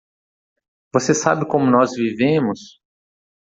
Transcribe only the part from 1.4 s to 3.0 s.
como nós vivemos?